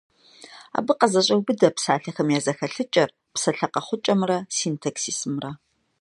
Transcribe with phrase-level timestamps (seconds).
[0.77, 5.51] Абы къызэщӏеубыдэ псалъэхэм я зэхэлъыкӏэр, псалъэ къэхъукӏэмрэ синтаксисымрэ.